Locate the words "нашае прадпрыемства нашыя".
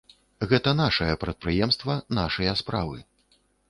0.79-2.61